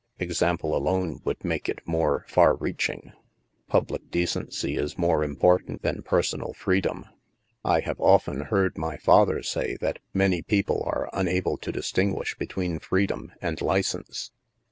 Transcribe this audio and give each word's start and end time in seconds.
Example, 0.17 0.75
alone, 0.75 1.19
would 1.25 1.45
make 1.45 1.69
it 1.69 1.77
more 1.87 2.25
far 2.27 2.55
reaching. 2.55 3.13
Public 3.67 4.09
de 4.09 4.23
cency 4.23 4.75
is 4.75 4.97
more 4.97 5.23
important 5.23 5.83
than 5.83 6.01
personal 6.01 6.53
freedom. 6.53 7.05
I 7.63 7.81
have 7.81 8.01
often 8.01 8.45
heard 8.45 8.79
my 8.79 8.97
father 8.97 9.43
say 9.43 9.77
that 9.79 9.99
many 10.11 10.41
people 10.41 10.81
are 10.87 11.07
imable 11.13 11.61
to 11.61 11.71
distinguish 11.71 12.35
between 12.35 12.79
freedom 12.79 13.31
and 13.43 13.61
li 13.61 13.83
cense." 13.83 14.31